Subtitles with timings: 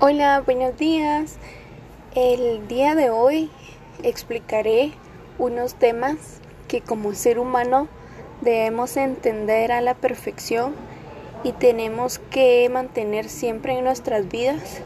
[0.00, 1.38] Hola, buenos días.
[2.14, 3.50] El día de hoy
[4.04, 4.92] explicaré
[5.40, 7.88] unos temas que como ser humano
[8.40, 10.76] debemos entender a la perfección
[11.42, 14.82] y tenemos que mantener siempre en nuestras vidas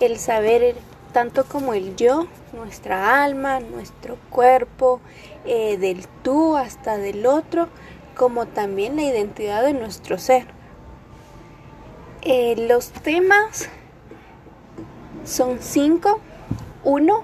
[0.00, 0.74] el saber
[1.12, 5.00] tanto como el yo, nuestra alma, nuestro cuerpo,
[5.44, 7.68] eh, del tú hasta del otro,
[8.16, 10.46] como también la identidad de nuestro ser.
[12.22, 13.70] Eh, los temas
[15.28, 16.20] son cinco.
[16.84, 17.22] Uno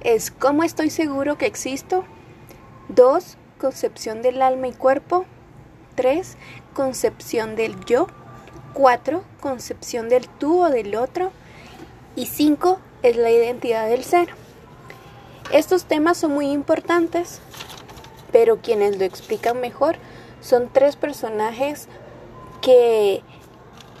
[0.00, 2.04] es cómo estoy seguro que existo.
[2.88, 5.26] Dos, concepción del alma y cuerpo.
[5.94, 6.36] Tres,
[6.74, 8.06] concepción del yo.
[8.72, 11.32] Cuatro, concepción del tú o del otro.
[12.14, 14.28] Y cinco, es la identidad del ser.
[15.52, 17.40] Estos temas son muy importantes,
[18.32, 19.96] pero quienes lo explican mejor
[20.40, 21.88] son tres personajes
[22.62, 23.22] que,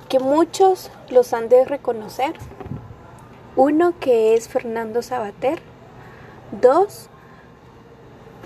[0.08, 2.34] que muchos los han de reconocer.
[3.56, 5.58] Uno que es Fernando Sabater,
[6.52, 7.08] dos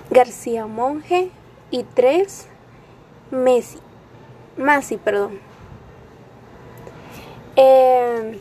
[0.09, 1.31] García Monge.
[1.73, 2.47] Y tres
[3.31, 3.79] Messi,
[4.57, 5.39] Masi, perdón.
[7.55, 8.37] Eh,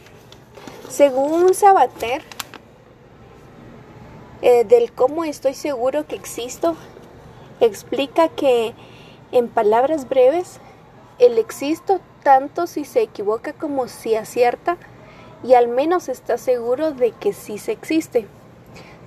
[0.88, 2.22] según Sabater,
[4.42, 6.74] eh, del cómo estoy seguro que existo,
[7.60, 8.74] explica que
[9.30, 10.58] en palabras breves,
[11.20, 14.76] el existo tanto si se equivoca como si acierta,
[15.42, 18.26] y al menos está seguro de que sí se existe.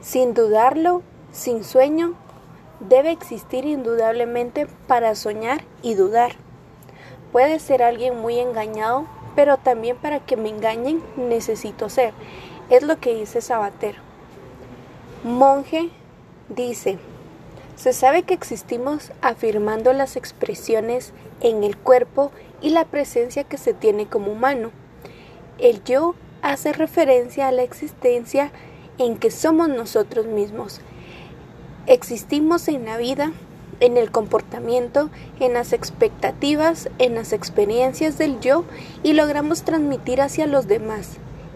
[0.02, 2.16] Sin dudarlo, sin sueño,
[2.80, 6.34] debe existir indudablemente para soñar y dudar.
[7.32, 12.14] Puede ser alguien muy engañado, pero también para que me engañen necesito ser.
[12.70, 13.96] Es lo que dice Sabater.
[15.24, 15.90] Monje
[16.50, 17.00] dice,
[17.76, 23.74] se sabe que existimos afirmando las expresiones en el cuerpo y la presencia que se
[23.74, 24.72] tiene como humano.
[25.58, 28.52] El yo hace referencia a la existencia
[28.98, 30.82] en que somos nosotros mismos.
[31.88, 33.32] Existimos en la vida,
[33.80, 35.10] en el comportamiento,
[35.40, 38.66] en las expectativas, en las experiencias del yo
[39.04, 41.14] y logramos transmitir hacia los demás.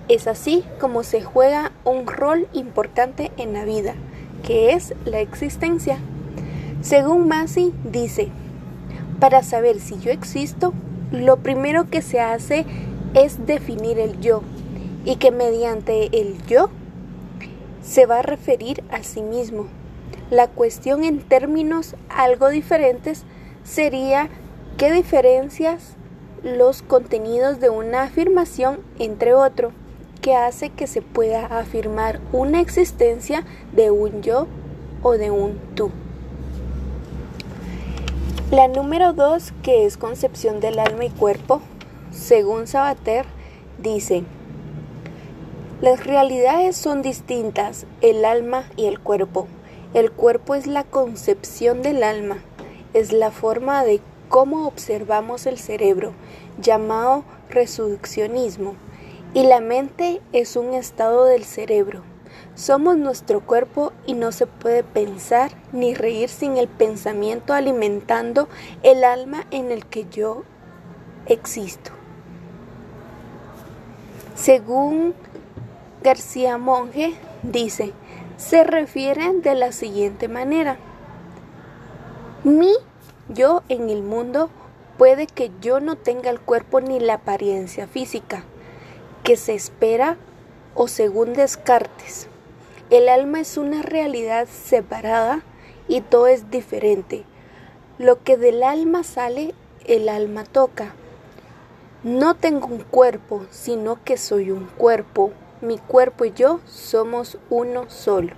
[0.07, 3.93] Es así como se juega un rol importante en la vida,
[4.43, 5.99] que es la existencia.
[6.81, 8.29] Según Masi dice,
[9.19, 10.73] para saber si yo existo,
[11.11, 12.65] lo primero que se hace
[13.13, 14.43] es definir el yo,
[15.07, 16.69] y que mediante el yo
[17.81, 19.67] se va a referir a sí mismo.
[20.29, 23.23] La cuestión en términos algo diferentes
[23.63, 24.27] sería
[24.75, 25.93] qué diferencias
[26.43, 29.71] los contenidos de una afirmación entre otro,
[30.21, 34.47] que hace que se pueda afirmar una existencia de un yo
[35.03, 35.89] o de un tú.
[38.51, 41.61] La número dos, que es concepción del alma y cuerpo,
[42.11, 43.25] según Sabater,
[43.81, 44.25] dice,
[45.79, 49.47] las realidades son distintas, el alma y el cuerpo.
[49.93, 52.39] El cuerpo es la concepción del alma,
[52.95, 56.13] es la forma de cómo observamos el cerebro,
[56.59, 58.73] llamado reduccionismo,
[59.35, 62.01] y la mente es un estado del cerebro.
[62.55, 68.49] Somos nuestro cuerpo y no se puede pensar ni reír sin el pensamiento alimentando
[68.81, 70.41] el alma en el que yo
[71.27, 71.91] existo.
[74.33, 75.13] Según
[76.03, 77.93] García Monge dice,
[78.37, 80.77] se refieren de la siguiente manera.
[82.43, 82.73] Mi
[83.29, 84.49] yo en el mundo
[84.97, 88.43] puede que yo no tenga el cuerpo ni la apariencia física
[89.23, 90.17] que se espera
[90.75, 92.27] o según Descartes.
[92.89, 95.41] El alma es una realidad separada
[95.87, 97.25] y todo es diferente.
[97.97, 99.53] Lo que del alma sale,
[99.85, 100.93] el alma toca.
[102.03, 105.31] No tengo un cuerpo, sino que soy un cuerpo,
[105.61, 108.33] mi cuerpo y yo somos uno solo.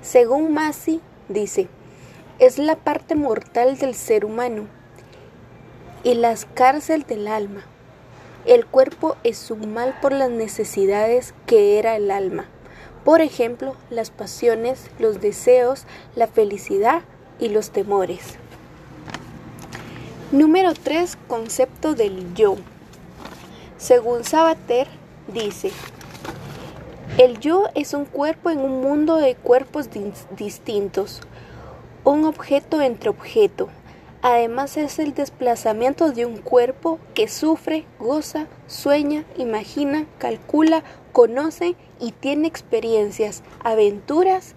[0.00, 1.68] Según Masi, dice,
[2.38, 4.66] es la parte mortal del ser humano
[6.04, 7.64] y la cárcel del alma.
[8.44, 12.46] El cuerpo es un mal por las necesidades que era el alma.
[13.04, 15.86] Por ejemplo, las pasiones, los deseos,
[16.16, 17.02] la felicidad
[17.38, 18.36] y los temores.
[20.32, 21.18] Número 3.
[21.28, 22.56] Concepto del yo.
[23.76, 24.88] Según Sabater,
[25.32, 25.70] dice,
[27.18, 29.90] el yo es un cuerpo en un mundo de cuerpos
[30.36, 31.20] distintos,
[32.04, 33.68] un objeto entre objeto.
[34.22, 42.12] Además es el desplazamiento de un cuerpo que sufre, goza, sueña, imagina, calcula, conoce y
[42.12, 44.54] tiene experiencias, aventuras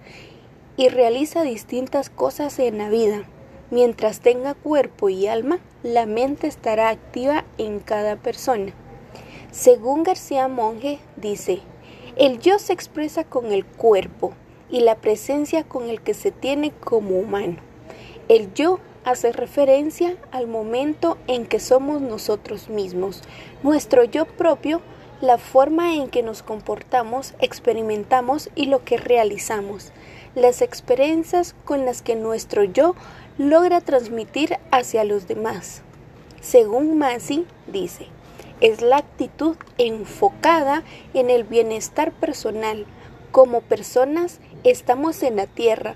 [0.77, 3.23] y realiza distintas cosas en la vida.
[3.69, 8.71] Mientras tenga cuerpo y alma, la mente estará activa en cada persona.
[9.51, 11.61] Según García Monge, dice,
[12.15, 14.33] el yo se expresa con el cuerpo
[14.69, 17.57] y la presencia con el que se tiene como humano.
[18.29, 23.21] El yo hace referencia al momento en que somos nosotros mismos,
[23.63, 24.81] nuestro yo propio,
[25.21, 29.91] la forma en que nos comportamos, experimentamos y lo que realizamos,
[30.35, 32.95] las experiencias con las que nuestro yo
[33.37, 35.81] logra transmitir hacia los demás.
[36.41, 38.07] Según Masi, dice,
[38.61, 42.85] es la actitud enfocada en el bienestar personal.
[43.31, 45.95] Como personas estamos en la Tierra,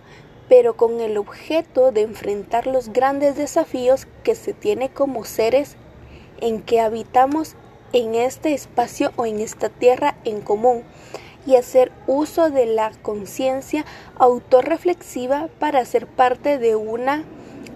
[0.49, 5.77] pero con el objeto de enfrentar los grandes desafíos que se tiene como seres
[6.41, 7.55] en que habitamos
[7.93, 10.83] en este espacio o en esta tierra en común
[11.45, 13.85] y hacer uso de la conciencia
[14.17, 17.23] autorreflexiva para ser parte de una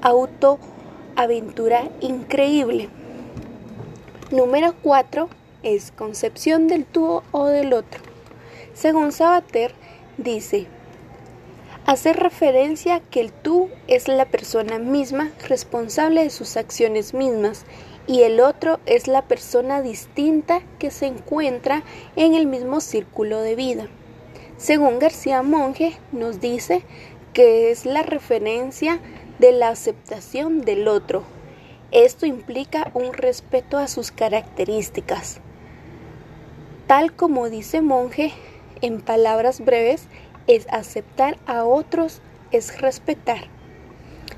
[0.01, 2.89] autoaventura increíble.
[4.33, 5.29] Número 4
[5.61, 8.01] es concepción del tú o del otro.
[8.73, 9.75] Según Sabater,
[10.17, 10.65] dice,
[11.85, 17.65] hacer referencia que el tú es la persona misma responsable de sus acciones mismas
[18.07, 21.83] y el otro es la persona distinta que se encuentra
[22.15, 23.87] en el mismo círculo de vida.
[24.57, 26.81] Según García Monge nos dice
[27.33, 28.99] que es la referencia
[29.37, 31.21] de la aceptación del otro,
[31.93, 35.37] esto implica un respeto a sus características.
[36.87, 38.33] Tal como dice Monje,
[38.81, 40.07] en palabras breves,
[40.47, 43.45] es aceptar a otros, es respetar.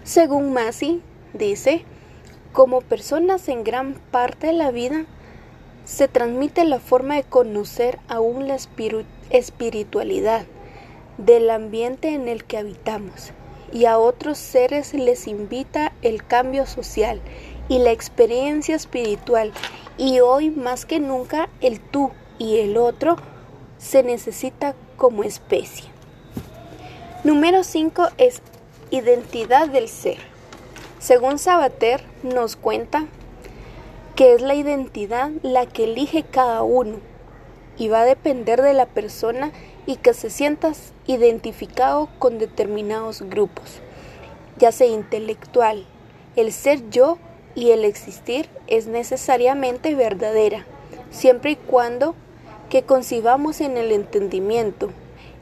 [0.04, 1.02] Según Masi,
[1.34, 1.86] dice,
[2.52, 5.06] como personas en gran parte de la vida,
[5.86, 8.58] se transmite la forma de conocer aún la
[9.30, 10.46] espiritualidad
[11.18, 13.32] del ambiente en el que habitamos
[13.76, 17.20] y a otros seres les invita el cambio social
[17.68, 19.52] y la experiencia espiritual
[19.98, 23.18] y hoy más que nunca el tú y el otro
[23.78, 25.90] se necesita como especie.
[27.26, 28.42] Número 5 es
[28.92, 30.20] identidad del ser.
[31.00, 33.08] Según Sabater nos cuenta
[34.16, 37.00] que es la identidad la que elige cada uno
[37.78, 39.52] y va a depender de la persona
[39.86, 43.80] y que se sientas identificado con determinados grupos,
[44.58, 45.86] ya sea intelectual.
[46.36, 47.18] El ser yo
[47.54, 50.66] y el existir es necesariamente verdadera,
[51.12, 52.16] siempre y cuando
[52.70, 54.90] que concibamos en el entendimiento.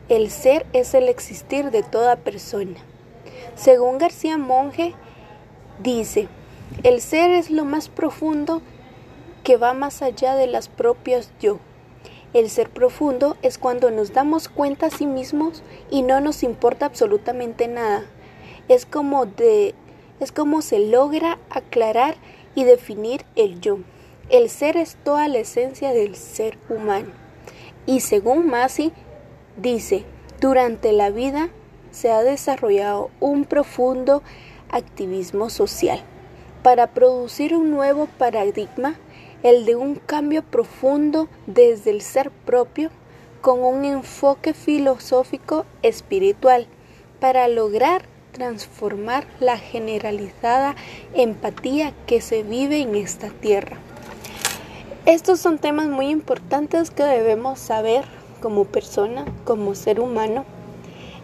[0.09, 2.77] El ser es el existir de toda persona.
[3.55, 4.93] Según García Monge,
[5.81, 6.27] dice,
[6.83, 8.61] el ser es lo más profundo
[9.43, 11.59] que va más allá de las propias yo.
[12.33, 16.88] El ser profundo es cuando nos damos cuenta a sí mismos y no nos importa
[16.88, 18.06] absolutamente nada.
[18.68, 19.75] Es como de
[20.19, 22.15] es como se logra aclarar
[22.56, 23.80] y definir el yo.
[24.30, 27.09] El ser es toda la esencia del ser humano.
[27.85, 28.94] Y según Masi
[29.57, 30.06] dice,
[30.39, 31.50] durante la vida
[31.91, 34.24] se ha desarrollado un profundo
[34.69, 36.01] activismo social
[36.63, 38.95] para producir un nuevo paradigma
[39.43, 42.89] el de un cambio profundo desde el ser propio
[43.41, 46.65] con un enfoque filosófico espiritual
[47.19, 50.75] para lograr transformar la generalizada
[51.13, 53.77] empatía que se vive en esta tierra.
[55.05, 58.05] Estos son temas muy importantes que debemos saber
[58.41, 60.45] como persona, como ser humano,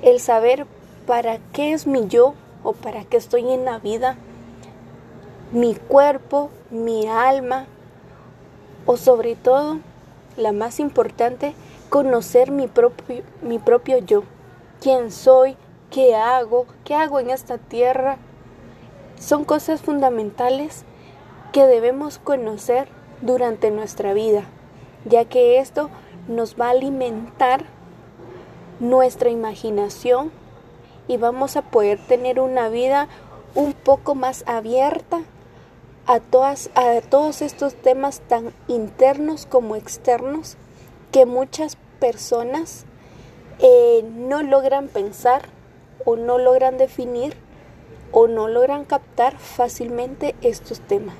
[0.01, 0.65] el saber
[1.07, 2.33] para qué es mi yo
[2.63, 4.17] o para qué estoy en la vida,
[5.51, 7.67] mi cuerpo, mi alma,
[8.91, 9.77] o sobre todo,
[10.35, 11.53] la más importante,
[11.89, 14.23] conocer mi propio, mi propio yo,
[14.81, 15.57] quién soy,
[15.91, 18.17] qué hago, qué hago en esta tierra.
[19.19, 20.85] Son cosas fundamentales
[21.53, 22.87] que debemos conocer
[23.21, 24.45] durante nuestra vida,
[25.05, 25.91] ya que esto
[26.27, 27.65] nos va a alimentar
[28.79, 30.31] nuestra imaginación
[31.07, 33.07] y vamos a poder tener una vida
[33.53, 35.21] un poco más abierta
[36.09, 40.57] a, todas, a todos estos temas tan internos como externos
[41.11, 42.85] que muchas personas
[43.59, 45.43] eh, no logran pensar
[46.05, 47.35] o no logran definir
[48.11, 51.15] o no logran captar fácilmente estos temas.